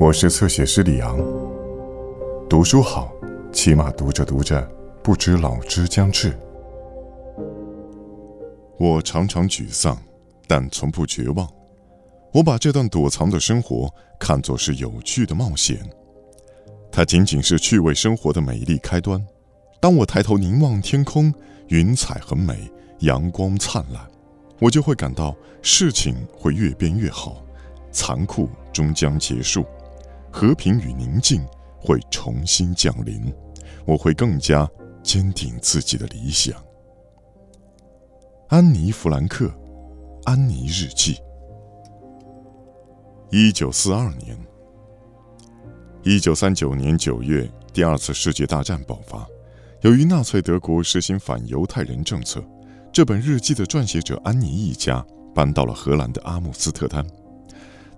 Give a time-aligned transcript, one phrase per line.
[0.00, 1.16] 我是侧写师李昂。
[2.50, 3.12] 读书好，
[3.52, 4.60] 起码读着读着，
[5.04, 6.36] 不知老之将至。
[8.76, 9.96] 我常常沮丧，
[10.48, 11.48] 但从不绝望。
[12.32, 13.88] 我把这段躲藏的生活
[14.18, 15.78] 看作是有趣的冒险，
[16.90, 19.24] 它仅仅是趣味生活的美丽开端。
[19.80, 21.32] 当我抬头凝望天空，
[21.68, 24.04] 云彩很美，阳光灿烂，
[24.58, 27.44] 我就会感到事情会越变越好，
[27.92, 29.64] 残酷终将结束，
[30.34, 31.46] 和平与宁静
[31.78, 33.32] 会重新降临，
[33.86, 34.68] 我会更加
[35.00, 36.60] 坚定自己的理想。
[38.48, 39.46] 安妮·弗兰克，
[40.24, 41.14] 《安妮日记》。
[43.30, 44.36] 一九四二年，
[46.02, 49.24] 一九三九年九月，第二次世界大战爆发。
[49.82, 52.42] 由于纳粹德国实行反犹太人政策，
[52.92, 57.06] 这本日记的撰写者安妮一家搬到了荷兰的阿姆斯特丹。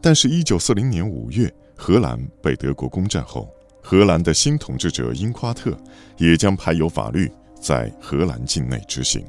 [0.03, 3.49] 但是，一九四零年五月，荷兰被德国攻占后，
[3.83, 5.77] 荷兰的新统治者英夸特
[6.17, 9.25] 也将排犹法律在荷兰境内执行。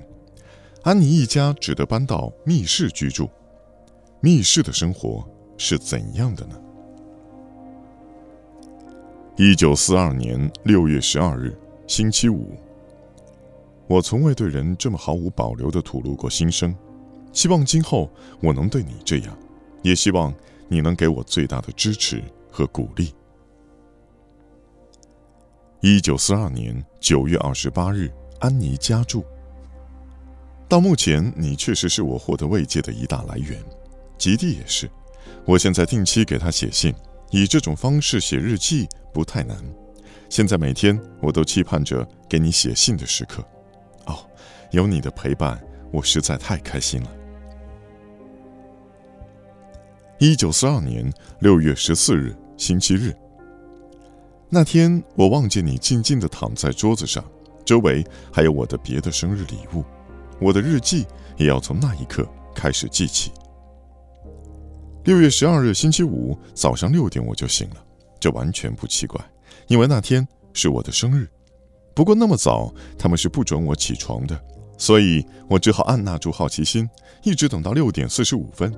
[0.83, 3.29] 安妮一家只得搬到密室居住。
[4.21, 5.23] 密室的生活
[5.57, 6.55] 是怎样的呢？
[9.35, 12.57] 一九四二年六月十二日，星期五。
[13.85, 16.75] 我从未对人这么毫无保留地吐露过心声，
[17.31, 18.09] 希望今后
[18.41, 19.37] 我能对你这样，
[19.83, 20.33] 也希望
[20.67, 22.23] 你能给我最大的支持
[22.57, 23.13] 和鼓励。
[25.81, 29.23] 一九四二年九月二十八日，安妮家住。
[30.67, 33.63] 到目前，你确实是我获得慰藉的一大来源，
[34.17, 34.89] 吉蒂也是。
[35.45, 36.91] 我现在定期给他写信，
[37.29, 39.55] 以这种方式写日记不太难。
[40.27, 43.43] 现在每天我都期盼着给你写信的时刻。
[44.07, 44.25] 哦，
[44.71, 47.11] 有你的陪伴，我实在太开心了。
[50.17, 53.15] 一九四二年六月十四日，星期日。
[54.49, 57.23] 那天我望见你静静地躺在桌子上，
[57.65, 59.83] 周围还有我的别的生日礼物。
[60.39, 63.31] 我的日记也要从那一刻开始记起。
[65.03, 67.75] 六月十二日星期五早上六点我就醒了，
[68.19, 69.19] 这完全不奇怪，
[69.67, 71.29] 因为那天是我的生日。
[71.93, 74.39] 不过那么早他们是不准我起床的，
[74.77, 76.89] 所以我只好按捺住好奇心，
[77.23, 78.73] 一直等到六点四十五分。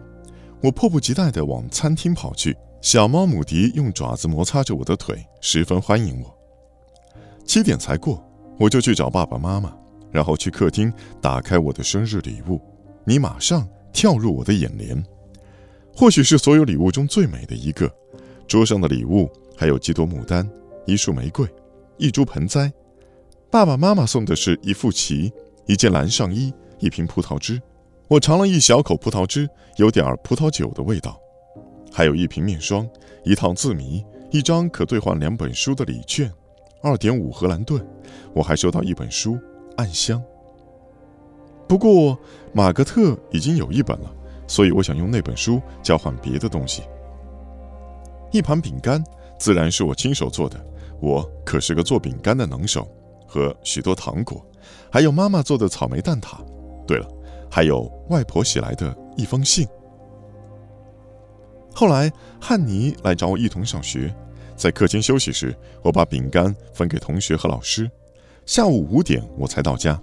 [0.61, 6.33] 我迫不及待地往餐厅跑去，小猫姆迪用爪子摩擦着我的腿，十分欢迎我。
[7.45, 8.23] 七点才过，
[8.57, 9.75] 我就去找爸爸妈妈。
[10.11, 10.91] 然后去客厅
[11.21, 12.59] 打开我的生日礼物，
[13.03, 15.05] 你马上跳入我的眼帘，
[15.95, 17.91] 或许是所有礼物中最美的一个。
[18.47, 20.49] 桌上的礼物还有几朵牡丹、
[20.87, 21.47] 一束玫瑰、
[21.97, 22.71] 一株盆栽。
[23.51, 25.31] 爸爸妈妈送的是一副棋、
[25.67, 27.61] 一件蓝上衣、一瓶葡萄汁。
[28.07, 31.19] 我尝了一小口葡萄汁，有点葡萄酒的味道。
[31.91, 32.87] 还有一瓶面霜、
[33.23, 36.31] 一套字谜、一张可兑换两本书的礼券、
[36.81, 37.85] 二点五荷兰盾。
[38.33, 39.37] 我还收到一本书。
[39.77, 40.21] 暗香。
[41.67, 42.17] 不过
[42.51, 44.11] 马格特已经有一本了，
[44.45, 46.83] 所以我想用那本书交换别的东西。
[48.31, 49.03] 一盘饼干
[49.37, 50.59] 自然是我亲手做的，
[50.99, 52.87] 我可是个做饼干的能手。
[53.31, 54.43] 和许多糖果，
[54.91, 56.39] 还有妈妈做的草莓蛋挞。
[56.87, 57.07] 对了，
[57.47, 59.67] 还有外婆写来的一封信。
[61.73, 64.13] 后来汉尼来找我一同上学，
[64.55, 67.89] 在课间休息时，我把饼干分给同学和老师。
[68.45, 69.99] 下午五点我才到家，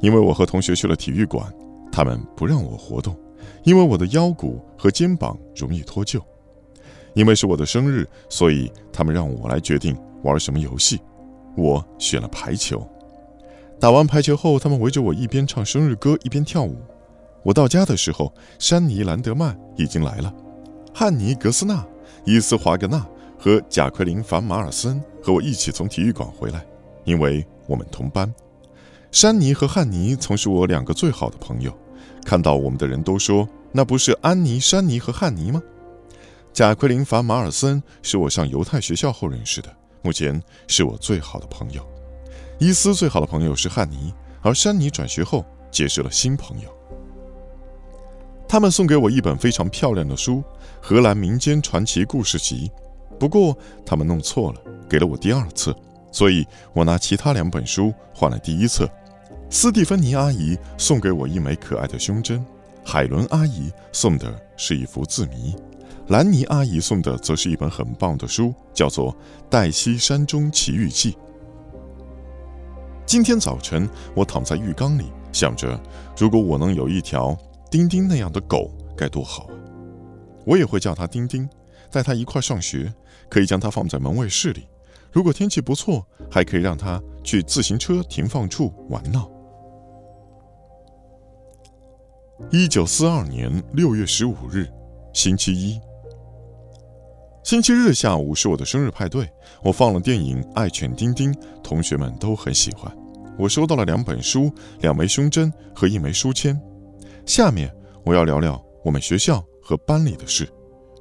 [0.00, 1.52] 因为我和同学去了体育馆，
[1.90, 3.16] 他们不让我活动，
[3.64, 6.20] 因为我的腰骨和肩膀容易脱臼。
[7.14, 11.00] 因为是我的生日，所以他们让我来决定玩什么游戏。
[11.56, 12.86] 我选了排球。
[13.80, 16.76] 打完排球后，他们围着我一边唱生日歌一边跳舞。
[17.42, 20.30] 我到家的时候，山尼·兰德曼已经来了，
[20.98, 21.86] 汉尼·格斯纳、
[22.24, 23.06] 伊斯·华格纳
[23.38, 26.66] 和贾奎琳·凡马尔森和我一起从体育馆回来，
[27.04, 27.46] 因为。
[27.66, 28.32] 我们同班，
[29.10, 31.76] 山尼和汉尼曾是我两个最好的朋友。
[32.24, 35.60] 看到我们的人都说，那不是安妮、山尼和汉尼吗？
[36.52, 39.68] 贾奎琳·法马尔森是我上犹太学校后认识的，
[40.00, 41.84] 目前是我最好的朋友。
[42.58, 46.70] 伊斯最好的朋友是汉尼，而山尼转学后结识了新朋友。
[48.48, 50.36] 他们送给我一本非常漂亮的书
[50.80, 52.70] 《荷兰民间传奇故事集》，
[53.18, 55.76] 不过他们弄错了，给了我第二册。
[56.12, 58.88] 所以我拿其他两本书换了第一册。
[59.50, 62.44] 斯蒂芬妮阿姨送给我一枚可爱的胸针，
[62.84, 65.54] 海伦阿姨送的是一幅字谜，
[66.08, 69.12] 兰妮阿姨送的则是一本很棒的书，叫做
[69.50, 71.12] 《黛西山中奇遇记》。
[73.04, 75.78] 今天早晨，我躺在浴缸里，想着
[76.16, 77.36] 如果我能有一条
[77.70, 79.54] 丁丁那样的狗，该多好啊！
[80.44, 81.48] 我也会叫它丁丁，
[81.90, 82.92] 带它一块上学，
[83.28, 84.68] 可以将它放在门卫室里。
[85.12, 89.30] 如果天气不错，还可以让它去自行车停放处玩闹。
[92.50, 94.68] 一九四二年六月十五日，
[95.12, 95.80] 星期一。
[97.42, 99.28] 星期日下午是我的生日派对，
[99.62, 101.32] 我放了电影《爱犬丁丁》，
[101.62, 102.94] 同学们都很喜欢。
[103.38, 106.60] 我收到了两本书、两枚胸针和一枚书签。
[107.26, 107.70] 下面
[108.04, 110.48] 我要聊聊我们学校和班里的事，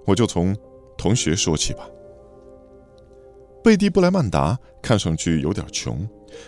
[0.08, 0.58] 我就从
[0.98, 1.88] 同学说起吧。
[3.64, 6.08] 贝蒂·布莱曼达看上去有点穷，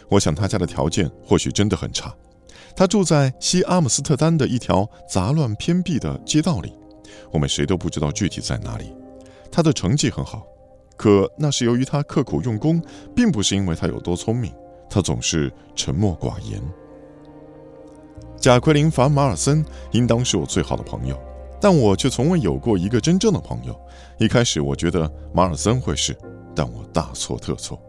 [0.09, 2.13] 我想他家的条件或许真的很差。
[2.75, 6.73] 他住在西阿姆斯特丹的一条杂乱偏僻的街道里，
[7.31, 8.91] 我们谁都不知道具体在哪里。
[9.51, 10.43] 他的成绩很好，
[10.95, 12.81] 可那是由于他刻苦用功，
[13.15, 14.51] 并不是因为他有多聪明。
[14.89, 16.61] 他总是沉默寡言。
[18.39, 21.19] 贾奎琳·凡·马尔森应当是我最好的朋友，
[21.59, 23.77] 但我却从未有过一个真正的朋友。
[24.19, 26.15] 一开始我觉得马尔森会是，
[26.55, 27.81] 但我大错特错。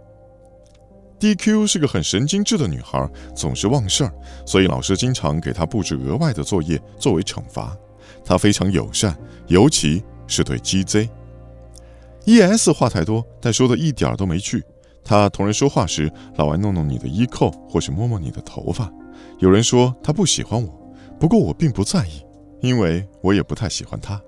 [1.21, 4.13] DQ 是个很神经质的女孩，总是忘事儿，
[4.47, 7.77] 所以老师经常给她布置额外的作业作为惩罚。
[8.25, 9.17] 她非常友善，
[9.49, 11.09] 尤其是对 GZ。
[12.25, 14.65] ES 话太多，但说的一点儿都没趣。
[15.05, 18.91] 她同人说话时，老爱弄弄你的衣扣，或是摸摸你的头发。
[19.39, 22.25] 有人说他不喜欢我，不过我并不在意，
[22.61, 24.21] 因为我也不太喜欢她。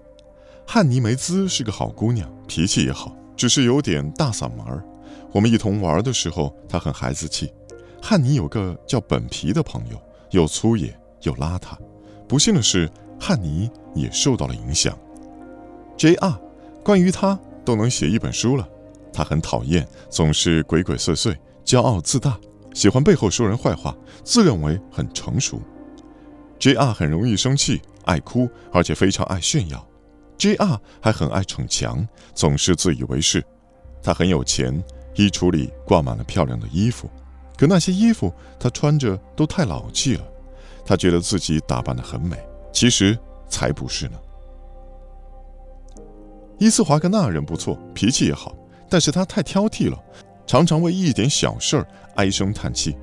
[0.67, 4.85] 汉尼梅兹是个好姑娘，脾气也好，只是有点大嗓门儿。
[5.33, 7.53] 我们一同玩的时候，他很孩子气。
[8.01, 10.01] 汉尼有个叫本皮的朋友，
[10.31, 11.77] 又粗野又邋遢。
[12.29, 14.97] 不幸的是，汉尼也受到了影响。
[15.97, 16.41] J.R.
[16.85, 18.69] 关于他都能写一本书了。
[19.13, 22.39] 他很讨厌，总是鬼鬼祟祟，骄傲自大，
[22.73, 25.61] 喜欢背后说人坏话，自认为很成熟。
[26.59, 26.93] J.R.
[26.93, 29.87] 很容易生气，爱哭，而且非常爱炫耀。
[30.39, 30.81] J.R.
[31.01, 33.45] 还很爱逞强，总是自以为是。
[34.03, 34.83] 他很有钱。
[35.17, 37.11] 衣橱里挂满了漂亮的衣服，
[37.59, 40.25] 可那些衣服他穿着都太老气了。
[40.87, 42.39] 他觉得自己打扮得很美，
[42.73, 43.19] 其实
[43.49, 44.19] 才不是呢。
[46.59, 48.57] 伊斯华格纳人不错，脾气也好，
[48.89, 50.01] 但是他太挑剔了，
[50.51, 51.87] 常常为一点小事儿
[52.17, 52.97] 唉声叹气。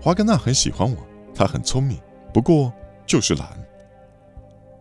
[0.00, 0.96] 华格纳很喜欢我，
[1.34, 1.98] 他很聪明，
[2.32, 2.72] 不过
[3.04, 3.46] 就是懒。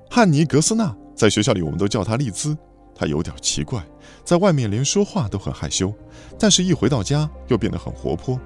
[0.10, 2.58] 汉尼格斯纳在学校里我们都叫他丽兹。
[2.96, 3.84] 他有点奇怪，
[4.24, 5.94] 在外面连说话都很害羞，
[6.40, 8.40] 但是一回到家又变得很活泼。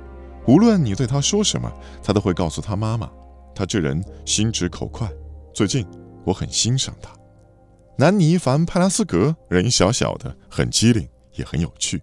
[0.47, 1.71] 无论你对他说什么，
[2.01, 3.07] 他都会告诉他妈妈。
[3.53, 5.07] 他这人心直口快。
[5.53, 5.85] 最近
[6.25, 7.11] 我很欣赏他。
[7.95, 12.01] 南尼凡·派拉斯格人小小的，很机灵，也很有趣。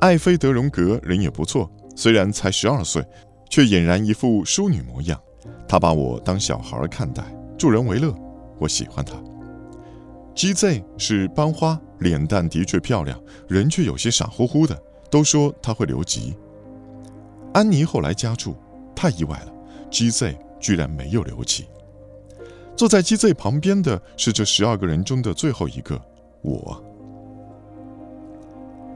[0.00, 3.04] 艾菲德荣格人也不错，虽然才十二岁，
[3.50, 5.20] 却俨然一副淑女模样。
[5.68, 7.22] 他把我当小孩看待，
[7.58, 8.14] 助人为乐，
[8.58, 9.22] 我喜欢他。
[10.34, 16.34] GZ 是班花，脸蛋的确漂亮，人却有些傻乎乎的，都说她会留级。
[17.52, 18.56] 安妮后来加注，
[18.96, 19.52] 太意外了
[19.90, 21.66] ，GZ 居然没有留级。
[22.74, 26.00] 坐在 GZ 旁边的是这十二个人中的最后一个，
[26.40, 26.82] 我。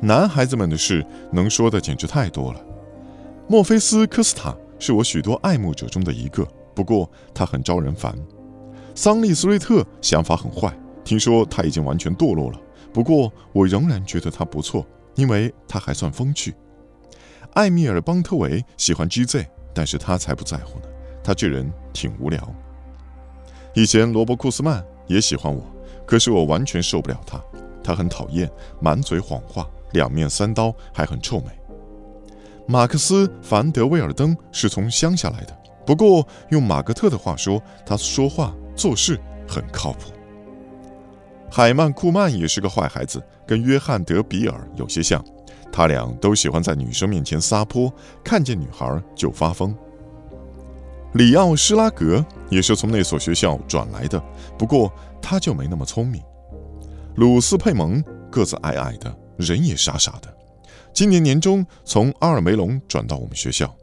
[0.04, 1.02] 男孩子们的事
[1.32, 2.60] 能说的简直太多了。
[3.48, 8.14] 墨菲斯科斯塔是我许多爱慕者中的一个，不过他很招人烦。
[8.94, 10.70] 桑利斯瑞特想法很坏。
[11.04, 12.60] 听说他已经完全堕落了，
[12.92, 16.54] 不过我仍然觉得他不错，因为他还算风趣。
[17.54, 20.86] 艾米尔·邦特维喜欢 GZ，但是他才不在乎呢。
[21.22, 22.54] 他这人挺无聊。
[23.74, 25.62] 以前罗伯·库斯曼也喜欢我，
[26.06, 27.40] 可是我完全受不了他。
[27.82, 28.50] 他很讨厌，
[28.80, 31.46] 满嘴谎话，两面三刀，还很臭美。
[32.66, 40.10] 马克思·凡·德威尔登是从乡下来的，不过用马格特的话说，他说话做事很靠谱。
[41.50, 45.24] 海曼库曼也是个坏孩子，跟约翰德比尔有些像，
[45.70, 47.92] 他俩都喜欢在女生面前撒泼，
[48.24, 49.74] 看见女孩就发疯。
[51.12, 54.20] 里奥施拉格也是从那所学校转来的，
[54.58, 56.20] 不过他就没那么聪明。
[57.14, 60.34] 鲁斯佩蒙个子矮矮的，人也傻傻的，
[60.92, 63.74] 今年年中从阿尔梅隆转到我们学校。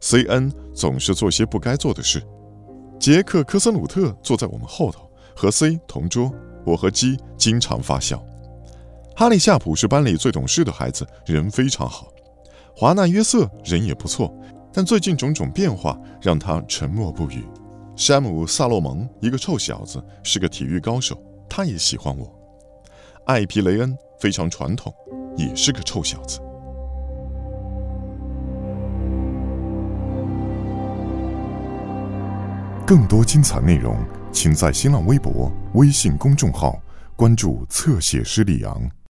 [0.00, 2.22] C N 总是做些不该做的事。
[2.98, 6.32] 杰克科森鲁特坐在我们后头，和 C 同桌。
[6.64, 8.20] 我和鸡经常发笑。
[9.14, 12.08] 哈利夏普是班里最懂事的孩子，人非常好。
[12.74, 14.36] 华纳约瑟人也不错，
[14.72, 17.46] 但最近种种变化让他沉默不语。
[17.94, 21.16] 山姆萨洛蒙一个臭小子，是个体育高手，
[21.48, 22.30] 他也喜欢我。
[23.26, 24.94] 艾皮雷恩非常传统，
[25.36, 26.40] 也是个臭小子。
[32.86, 33.96] 更多精彩内容。
[34.32, 36.78] 请在新浪微博、微信公众号
[37.16, 38.90] 关注侧写师李昂。